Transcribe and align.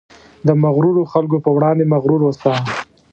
د 0.47 0.49
مغرورو 0.63 1.03
خلکو 1.11 1.37
په 1.45 1.49
وړاندې 1.57 1.83
مغرور 1.93 2.21
اوسه. 2.25 2.53